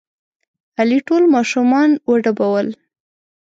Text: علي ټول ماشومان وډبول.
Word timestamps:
علي 0.79 0.99
ټول 1.07 1.23
ماشومان 1.35 1.89
وډبول. 2.09 2.67